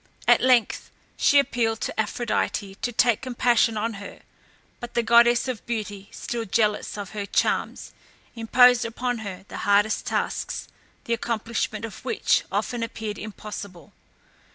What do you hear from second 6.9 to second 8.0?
of her charms,